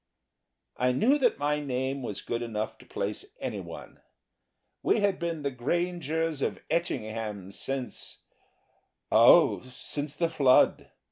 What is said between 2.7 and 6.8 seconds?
to place anyone. We had been the Grangers of